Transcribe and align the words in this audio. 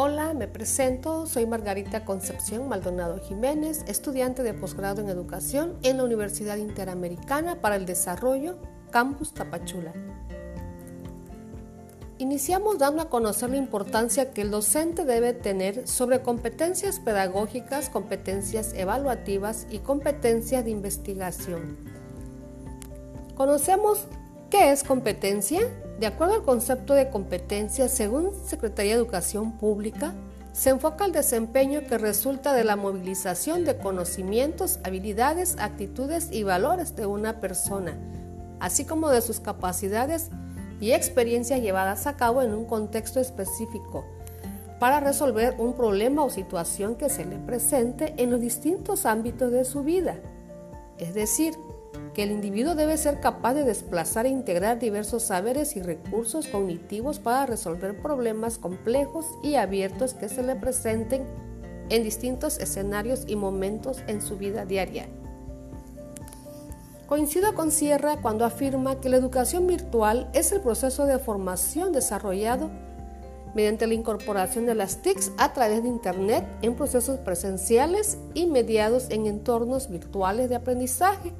Hola, 0.00 0.32
me 0.32 0.46
presento, 0.46 1.26
soy 1.26 1.44
Margarita 1.44 2.04
Concepción 2.04 2.68
Maldonado 2.68 3.18
Jiménez, 3.18 3.84
estudiante 3.88 4.44
de 4.44 4.54
posgrado 4.54 5.00
en 5.00 5.08
educación 5.08 5.76
en 5.82 5.96
la 5.96 6.04
Universidad 6.04 6.56
Interamericana 6.56 7.60
para 7.60 7.74
el 7.74 7.84
Desarrollo, 7.84 8.58
Campus 8.92 9.34
Tapachula. 9.34 9.92
Iniciamos 12.18 12.78
dando 12.78 13.02
a 13.02 13.08
conocer 13.08 13.50
la 13.50 13.56
importancia 13.56 14.32
que 14.32 14.42
el 14.42 14.52
docente 14.52 15.04
debe 15.04 15.32
tener 15.32 15.88
sobre 15.88 16.22
competencias 16.22 17.00
pedagógicas, 17.00 17.90
competencias 17.90 18.74
evaluativas 18.74 19.66
y 19.68 19.80
competencias 19.80 20.64
de 20.64 20.70
investigación. 20.70 21.76
Conocemos 23.34 24.06
qué 24.50 24.72
es 24.72 24.82
competencia, 24.82 25.60
de 25.98 26.06
acuerdo 26.06 26.34
al 26.34 26.42
concepto 26.42 26.94
de 26.94 27.10
competencia, 27.10 27.88
según 27.88 28.32
Secretaría 28.46 28.92
de 28.92 28.98
Educación 28.98 29.52
Pública, 29.52 30.14
se 30.52 30.70
enfoca 30.70 31.04
el 31.04 31.12
desempeño 31.12 31.82
que 31.86 31.98
resulta 31.98 32.52
de 32.52 32.64
la 32.64 32.76
movilización 32.76 33.64
de 33.64 33.76
conocimientos, 33.76 34.80
habilidades, 34.82 35.56
actitudes 35.58 36.30
y 36.32 36.42
valores 36.42 36.96
de 36.96 37.06
una 37.06 37.40
persona, 37.40 37.96
así 38.58 38.84
como 38.84 39.10
de 39.10 39.20
sus 39.20 39.40
capacidades 39.40 40.30
y 40.80 40.92
experiencias 40.92 41.60
llevadas 41.60 42.06
a 42.06 42.16
cabo 42.16 42.42
en 42.42 42.54
un 42.54 42.64
contexto 42.64 43.20
específico 43.20 44.04
para 44.78 45.00
resolver 45.00 45.56
un 45.58 45.74
problema 45.74 46.24
o 46.24 46.30
situación 46.30 46.94
que 46.94 47.08
se 47.08 47.24
le 47.24 47.36
presente 47.36 48.14
en 48.16 48.30
los 48.30 48.40
distintos 48.40 49.06
ámbitos 49.06 49.50
de 49.50 49.64
su 49.64 49.82
vida. 49.82 50.16
Es 50.98 51.14
decir, 51.14 51.54
que 52.18 52.24
el 52.24 52.32
individuo 52.32 52.74
debe 52.74 52.96
ser 52.96 53.20
capaz 53.20 53.54
de 53.54 53.62
desplazar 53.62 54.26
e 54.26 54.28
integrar 54.28 54.80
diversos 54.80 55.22
saberes 55.22 55.76
y 55.76 55.82
recursos 55.82 56.48
cognitivos 56.48 57.20
para 57.20 57.46
resolver 57.46 58.02
problemas 58.02 58.58
complejos 58.58 59.24
y 59.40 59.54
abiertos 59.54 60.14
que 60.14 60.28
se 60.28 60.42
le 60.42 60.56
presenten 60.56 61.22
en 61.90 62.02
distintos 62.02 62.58
escenarios 62.58 63.22
y 63.28 63.36
momentos 63.36 64.02
en 64.08 64.20
su 64.20 64.36
vida 64.36 64.64
diaria. 64.64 65.06
Coincido 67.06 67.54
con 67.54 67.70
Sierra 67.70 68.16
cuando 68.20 68.44
afirma 68.44 69.00
que 69.00 69.10
la 69.10 69.16
educación 69.16 69.68
virtual 69.68 70.28
es 70.32 70.50
el 70.50 70.60
proceso 70.60 71.06
de 71.06 71.20
formación 71.20 71.92
desarrollado 71.92 72.68
mediante 73.54 73.86
la 73.86 73.94
incorporación 73.94 74.66
de 74.66 74.74
las 74.74 75.02
TICs 75.02 75.30
a 75.38 75.52
través 75.52 75.84
de 75.84 75.88
Internet 75.88 76.44
en 76.62 76.74
procesos 76.74 77.20
presenciales 77.20 78.18
y 78.34 78.46
mediados 78.46 79.08
en 79.10 79.26
entornos 79.26 79.88
virtuales 79.88 80.48
de 80.48 80.56
aprendizaje 80.56 81.32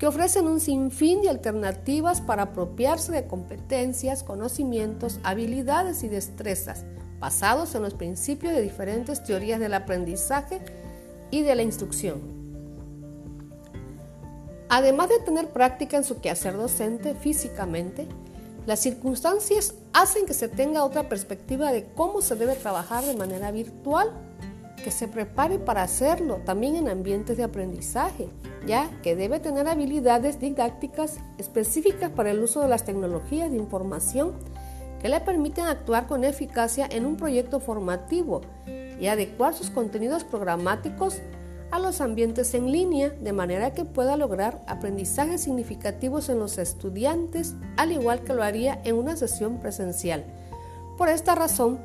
que 0.00 0.06
ofrecen 0.06 0.46
un 0.46 0.60
sinfín 0.60 1.20
de 1.20 1.28
alternativas 1.28 2.22
para 2.22 2.44
apropiarse 2.44 3.12
de 3.12 3.26
competencias, 3.26 4.22
conocimientos, 4.22 5.20
habilidades 5.22 6.02
y 6.02 6.08
destrezas 6.08 6.86
basados 7.18 7.74
en 7.74 7.82
los 7.82 7.92
principios 7.92 8.54
de 8.54 8.62
diferentes 8.62 9.22
teorías 9.22 9.60
del 9.60 9.74
aprendizaje 9.74 10.62
y 11.30 11.42
de 11.42 11.54
la 11.54 11.62
instrucción. 11.62 12.22
Además 14.70 15.10
de 15.10 15.18
tener 15.18 15.50
práctica 15.50 15.98
en 15.98 16.04
su 16.04 16.22
quehacer 16.22 16.56
docente 16.56 17.14
físicamente, 17.14 18.06
las 18.64 18.80
circunstancias 18.80 19.74
hacen 19.92 20.24
que 20.24 20.32
se 20.32 20.48
tenga 20.48 20.82
otra 20.82 21.10
perspectiva 21.10 21.72
de 21.72 21.84
cómo 21.94 22.22
se 22.22 22.36
debe 22.36 22.54
trabajar 22.54 23.04
de 23.04 23.16
manera 23.16 23.50
virtual 23.50 24.10
que 24.82 24.90
se 24.90 25.08
prepare 25.08 25.58
para 25.58 25.82
hacerlo 25.82 26.40
también 26.44 26.76
en 26.76 26.88
ambientes 26.88 27.36
de 27.36 27.44
aprendizaje, 27.44 28.28
ya 28.66 28.90
que 29.02 29.16
debe 29.16 29.40
tener 29.40 29.68
habilidades 29.68 30.40
didácticas 30.40 31.18
específicas 31.38 32.10
para 32.10 32.30
el 32.30 32.40
uso 32.40 32.60
de 32.60 32.68
las 32.68 32.84
tecnologías 32.84 33.50
de 33.50 33.56
información 33.56 34.32
que 35.00 35.08
le 35.08 35.20
permiten 35.20 35.64
actuar 35.66 36.06
con 36.06 36.24
eficacia 36.24 36.86
en 36.90 37.06
un 37.06 37.16
proyecto 37.16 37.60
formativo 37.60 38.42
y 39.00 39.06
adecuar 39.06 39.54
sus 39.54 39.70
contenidos 39.70 40.24
programáticos 40.24 41.20
a 41.70 41.78
los 41.78 42.00
ambientes 42.00 42.52
en 42.54 42.72
línea 42.72 43.10
de 43.10 43.32
manera 43.32 43.72
que 43.72 43.84
pueda 43.84 44.16
lograr 44.16 44.60
aprendizajes 44.66 45.42
significativos 45.42 46.28
en 46.28 46.38
los 46.38 46.58
estudiantes, 46.58 47.54
al 47.76 47.92
igual 47.92 48.22
que 48.22 48.34
lo 48.34 48.42
haría 48.42 48.80
en 48.84 48.96
una 48.96 49.16
sesión 49.16 49.58
presencial. 49.58 50.24
Por 50.98 51.08
esta 51.08 51.34
razón, 51.34 51.78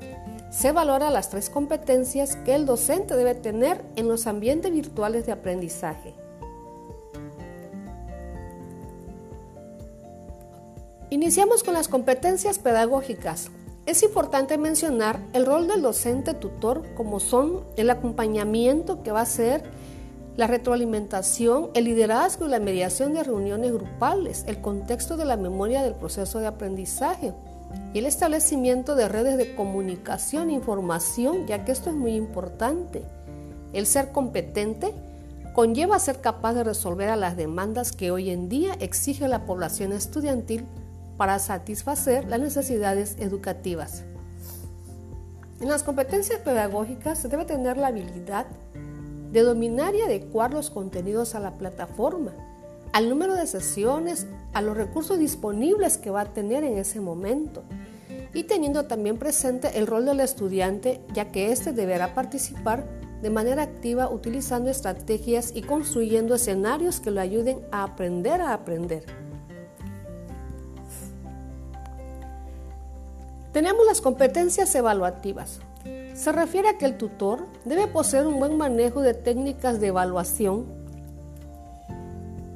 se 0.55 0.71
valora 0.71 1.09
las 1.09 1.29
tres 1.29 1.49
competencias 1.49 2.37
que 2.37 2.55
el 2.55 2.65
docente 2.65 3.15
debe 3.17 3.35
tener 3.35 3.83
en 3.97 4.07
los 4.07 4.25
ambientes 4.25 4.71
virtuales 4.71 5.25
de 5.25 5.33
aprendizaje. 5.33 6.13
Iniciamos 11.09 11.61
con 11.61 11.73
las 11.73 11.89
competencias 11.89 12.57
pedagógicas. 12.57 13.49
Es 13.85 14.01
importante 14.01 14.57
mencionar 14.57 15.19
el 15.33 15.45
rol 15.45 15.67
del 15.67 15.81
docente 15.81 16.33
tutor 16.33 16.83
como 16.95 17.19
son 17.19 17.65
el 17.75 17.89
acompañamiento 17.89 19.03
que 19.03 19.11
va 19.11 19.21
a 19.21 19.25
ser 19.25 19.61
la 20.37 20.47
retroalimentación, 20.47 21.69
el 21.73 21.83
liderazgo 21.83 22.45
y 22.45 22.49
la 22.49 22.59
mediación 22.59 23.13
de 23.13 23.23
reuniones 23.23 23.73
grupales, 23.73 24.45
el 24.47 24.61
contexto 24.61 25.17
de 25.17 25.25
la 25.25 25.35
memoria 25.35 25.83
del 25.83 25.95
proceso 25.95 26.39
de 26.39 26.47
aprendizaje, 26.47 27.33
y 27.93 27.99
el 27.99 28.05
establecimiento 28.05 28.95
de 28.95 29.07
redes 29.07 29.37
de 29.37 29.55
comunicación 29.55 30.49
e 30.49 30.53
información, 30.53 31.47
ya 31.47 31.63
que 31.63 31.71
esto 31.71 31.89
es 31.89 31.95
muy 31.95 32.15
importante. 32.15 33.03
El 33.73 33.85
ser 33.85 34.11
competente 34.11 34.93
conlleva 35.53 35.99
ser 35.99 36.19
capaz 36.19 36.53
de 36.53 36.63
resolver 36.63 37.09
a 37.09 37.15
las 37.15 37.37
demandas 37.37 37.93
que 37.93 38.11
hoy 38.11 38.29
en 38.29 38.49
día 38.49 38.73
exige 38.79 39.27
la 39.27 39.45
población 39.45 39.93
estudiantil 39.93 40.65
para 41.17 41.39
satisfacer 41.39 42.27
las 42.27 42.39
necesidades 42.39 43.15
educativas. 43.19 44.03
En 45.61 45.69
las 45.69 45.83
competencias 45.83 46.39
pedagógicas 46.39 47.17
se 47.17 47.29
debe 47.29 47.45
tener 47.45 47.77
la 47.77 47.87
habilidad 47.87 48.45
de 49.31 49.41
dominar 49.41 49.95
y 49.95 50.01
adecuar 50.01 50.53
los 50.53 50.69
contenidos 50.69 51.35
a 51.35 51.39
la 51.39 51.51
plataforma, 51.51 52.33
al 52.95 53.09
número 53.09 53.35
de 53.35 53.45
sesiones, 53.45 54.25
a 54.53 54.61
los 54.61 54.77
recursos 54.77 55.19
disponibles 55.19 55.97
que 55.97 56.11
va 56.11 56.21
a 56.21 56.33
tener 56.33 56.63
en 56.63 56.77
ese 56.77 57.01
momento 57.01 57.63
y 58.33 58.43
teniendo 58.43 58.85
también 58.85 59.17
presente 59.17 59.77
el 59.77 59.85
rol 59.85 60.05
del 60.05 60.21
estudiante 60.21 61.01
ya 61.13 61.29
que 61.29 61.51
éste 61.51 61.73
deberá 61.73 62.15
participar 62.15 62.85
de 63.21 63.29
manera 63.29 63.63
activa 63.63 64.09
utilizando 64.09 64.69
estrategias 64.69 65.51
y 65.53 65.63
construyendo 65.63 66.35
escenarios 66.35 67.01
que 67.01 67.11
lo 67.11 67.19
ayuden 67.19 67.59
a 67.69 67.83
aprender 67.83 68.39
a 68.39 68.53
aprender. 68.53 69.03
Tenemos 73.51 73.85
las 73.85 73.99
competencias 73.99 74.73
evaluativas. 74.73 75.59
Se 76.13 76.31
refiere 76.31 76.69
a 76.69 76.77
que 76.77 76.85
el 76.85 76.97
tutor 76.97 77.45
debe 77.65 77.87
poseer 77.87 78.25
un 78.25 78.39
buen 78.39 78.55
manejo 78.55 79.01
de 79.01 79.13
técnicas 79.13 79.81
de 79.81 79.87
evaluación 79.87 80.84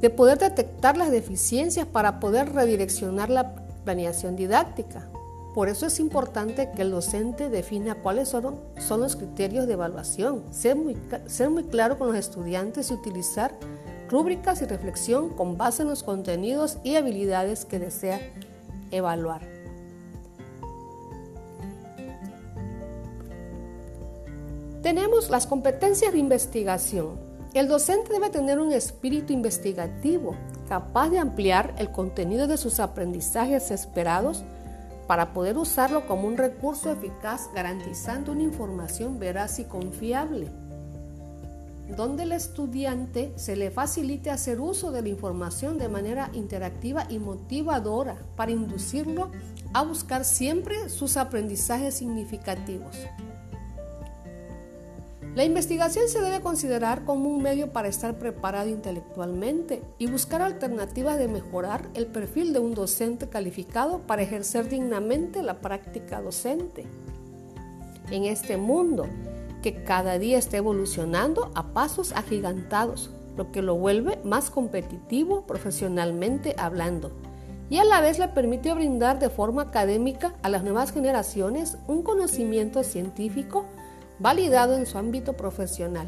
de 0.02 0.10
poder 0.10 0.38
detectar 0.38 0.98
las 0.98 1.12
deficiencias 1.12 1.86
para 1.86 2.20
poder 2.20 2.54
redireccionar 2.54 3.30
la 3.30 3.56
planeación 3.84 4.36
didáctica. 4.36 5.10
Por 5.54 5.68
eso 5.68 5.88
es 5.88 6.00
importante 6.00 6.70
que 6.76 6.84
el 6.84 6.92
docente 6.92 7.50
defina 7.50 7.96
cuáles 7.96 8.30
son, 8.30 8.60
son 8.78 9.02
los 9.02 9.16
criterios 9.16 9.68
de 9.68 9.74
evaluación, 9.74 10.44
ser 10.52 10.76
muy, 10.76 10.96
ser 11.26 11.50
muy 11.50 11.64
claro 11.64 11.98
con 11.98 12.08
los 12.08 12.18
estudiantes 12.18 12.92
y 12.92 12.94
utilizar 12.94 13.52
rúbricas 14.10 14.62
y 14.62 14.66
reflexión 14.66 15.30
con 15.30 15.58
base 15.58 15.82
en 15.82 15.90
los 15.90 16.04
contenidos 16.04 16.78
y 16.84 16.96
habilidades 16.96 17.66
que 17.66 17.80
desea 17.80 18.20
evaluar. 18.92 19.42
Tenemos 24.82 25.30
las 25.30 25.46
competencias 25.46 26.14
de 26.14 26.20
investigación. 26.20 27.29
El 27.54 27.68
docente 27.68 28.14
debe 28.14 28.30
tener 28.30 28.60
un 28.60 28.72
espíritu 28.72 29.34
investigativo, 29.34 30.36
capaz 30.68 31.10
de 31.10 31.18
ampliar 31.18 31.74
el 31.80 31.92
contenido 31.92 32.46
de 32.46 32.58
sus 32.58 32.80
aprendizajes 32.80 33.72
esperados 33.72 34.44
para 35.08 35.34
poder 35.34 35.58
usarlo 35.58 36.06
como 36.06 36.28
un 36.28 36.38
recurso 36.38 36.92
eficaz 36.92 37.50
garantizando 37.56 38.34
una 38.34 38.44
información 38.44 39.18
veraz 39.18 39.58
y 39.58 39.64
confiable, 39.64 40.52
donde 41.98 42.22
el 42.22 42.34
estudiante 42.34 43.34
se 43.36 43.56
le 43.56 43.72
facilite 43.72 44.30
hacer 44.30 44.62
uso 44.62 44.92
de 44.92 45.02
la 45.02 45.10
información 45.10 45.80
de 45.80 45.90
manera 45.90 46.30
interactiva 46.34 47.08
y 47.10 47.18
motivadora 47.18 48.16
para 48.36 48.52
inducirlo 48.52 49.32
a 49.74 49.82
buscar 49.82 50.24
siempre 50.24 50.90
sus 50.90 51.18
aprendizajes 51.18 51.96
significativos. 51.96 52.96
La 55.36 55.44
investigación 55.44 56.10
se 56.10 56.22
debe 56.22 56.42
considerar 56.42 57.06
como 57.06 57.30
un 57.30 57.42
medio 57.42 57.72
para 57.72 57.88
estar 57.88 58.18
preparado 58.18 58.68
intelectualmente 58.68 59.84
y 60.00 60.08
buscar 60.08 60.42
alternativas 60.42 61.20
de 61.20 61.28
mejorar 61.28 61.88
el 61.94 62.08
perfil 62.08 62.52
de 62.52 62.60
un 62.60 62.74
docente 62.74 63.30
calificado 63.30 64.00
para 64.00 64.24
ejercer 64.24 64.70
dignamente 64.70 65.44
la 65.44 65.62
práctica 65.62 66.20
docente. 66.22 66.86
En 68.10 68.26
este 68.26 68.58
mundo 68.58 69.06
que 69.62 69.84
cada 69.84 70.18
día 70.18 70.40
está 70.40 70.58
evolucionando 70.58 71.52
a 71.54 71.74
pasos 71.74 72.12
agigantados, 72.14 73.12
lo 73.38 73.52
que 73.52 73.62
lo 73.62 73.76
vuelve 73.76 74.20
más 74.24 74.50
competitivo 74.50 75.46
profesionalmente 75.46 76.56
hablando 76.58 77.12
y 77.70 77.78
a 77.78 77.84
la 77.84 78.02
vez 78.02 78.18
le 78.18 78.28
permitió 78.28 78.76
brindar 78.76 79.20
de 79.20 79.30
forma 79.30 79.62
académica 79.62 80.34
a 80.42 80.50
las 80.50 80.64
nuevas 80.64 80.92
generaciones 80.92 81.78
un 81.88 82.02
conocimiento 82.02 82.84
científico 82.84 83.66
validado 84.20 84.76
en 84.76 84.86
su 84.86 84.98
ámbito 84.98 85.34
profesional. 85.34 86.08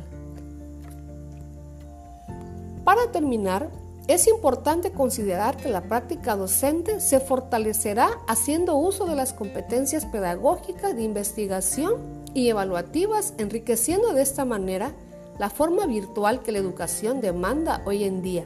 Para 2.83 3.11
terminar, 3.11 3.69
es 4.07 4.27
importante 4.27 4.91
considerar 4.91 5.55
que 5.55 5.69
la 5.69 5.83
práctica 5.83 6.35
docente 6.35 6.99
se 6.99 7.19
fortalecerá 7.19 8.09
haciendo 8.27 8.75
uso 8.75 9.05
de 9.05 9.15
las 9.15 9.31
competencias 9.31 10.05
pedagógicas 10.05 10.95
de 10.95 11.03
investigación 11.03 11.95
y 12.33 12.49
evaluativas, 12.49 13.33
enriqueciendo 13.37 14.13
de 14.13 14.23
esta 14.23 14.43
manera 14.43 14.91
la 15.37 15.49
forma 15.49 15.85
virtual 15.85 16.41
que 16.41 16.51
la 16.51 16.57
educación 16.57 17.21
demanda 17.21 17.81
hoy 17.85 18.03
en 18.03 18.21
día. 18.21 18.45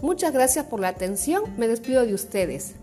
Muchas 0.00 0.32
gracias 0.32 0.66
por 0.66 0.80
la 0.80 0.88
atención, 0.88 1.42
me 1.56 1.68
despido 1.68 2.06
de 2.06 2.14
ustedes. 2.14 2.74